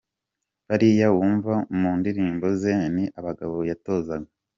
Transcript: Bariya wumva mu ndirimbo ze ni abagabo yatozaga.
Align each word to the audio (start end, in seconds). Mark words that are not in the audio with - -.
Bariya 0.67 1.07
wumva 1.15 1.53
mu 1.79 1.91
ndirimbo 1.99 2.45
ze 2.61 2.73
ni 2.95 3.05
abagabo 3.19 3.55
yatozaga. 3.69 4.27